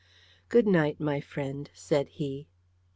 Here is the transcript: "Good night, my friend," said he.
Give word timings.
"Good 0.49 0.65
night, 0.65 0.99
my 0.99 1.21
friend," 1.21 1.69
said 1.75 2.07
he. 2.09 2.47